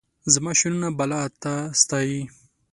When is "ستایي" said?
1.81-2.21